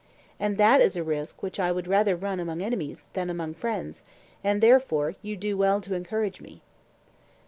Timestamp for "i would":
1.59-1.85